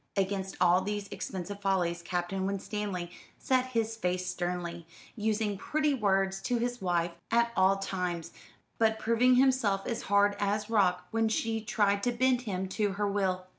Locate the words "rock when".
10.71-11.29